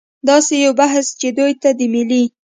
داسې 0.29 0.53
یو 0.65 0.71
بحث 0.81 1.05
چې 1.19 1.27
دوی 1.37 1.53
ته 1.61 1.69
د 1.79 1.81
ملي 1.93 2.23